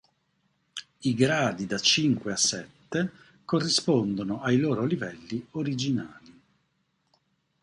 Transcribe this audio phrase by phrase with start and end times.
[1.01, 3.11] I gradi da cinque a sette
[3.45, 6.41] corrispondono ai loro livelli originali.